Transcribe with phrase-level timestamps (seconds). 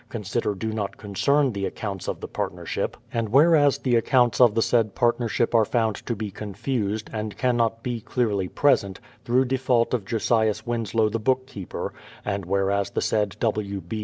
[0.09, 4.61] consider do not concern the accounts of the partnership; and whereas the accounts of the
[4.63, 10.03] said partnership are found to be confused, and cannot be clearly present, through default of
[10.03, 11.93] Josias Winslow the bookkeeper,
[12.25, 13.79] and whereas the said W.
[13.79, 13.99] B.